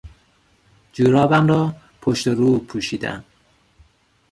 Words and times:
جورابم 0.93 1.47
را 1.47 1.75
پشت 2.01 2.27
و 2.27 2.31
رو 2.35 2.57
پوشیدم. 2.57 3.23